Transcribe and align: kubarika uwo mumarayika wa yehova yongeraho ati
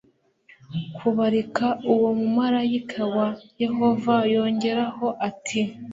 kubarika 0.97 1.65
uwo 1.93 2.09
mumarayika 2.19 3.01
wa 3.15 3.27
yehova 3.63 4.15
yongeraho 4.33 5.07
ati 5.29 5.61